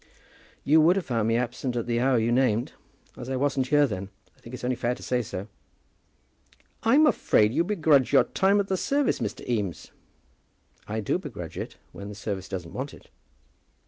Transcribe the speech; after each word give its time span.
"You 0.63 0.81
would 0.81 0.95
have 0.95 1.05
found 1.05 1.27
me 1.27 1.35
absent 1.37 1.75
at 1.75 1.85
the 1.85 1.99
hour 1.99 2.17
you 2.17 2.31
named. 2.31 2.73
As 3.15 3.29
I 3.29 3.35
wasn't 3.35 3.67
here 3.67 3.85
then, 3.85 4.09
I 4.35 4.39
think 4.41 4.55
it's 4.55 4.63
only 4.63 4.75
fair 4.75 4.95
to 4.95 5.03
say 5.03 5.21
so." 5.21 5.47
"I'm 6.81 7.05
afraid 7.05 7.53
you 7.53 7.63
begrudge 7.63 8.11
your 8.11 8.23
time 8.23 8.57
to 8.57 8.63
the 8.63 8.77
service, 8.77 9.19
Mr. 9.19 9.47
Eames." 9.47 9.91
"I 10.87 11.01
do 11.01 11.19
begrudge 11.19 11.55
it 11.55 11.77
when 11.91 12.09
the 12.09 12.15
service 12.15 12.49
doesn't 12.49 12.73
want 12.73 12.95
it." 12.95 13.11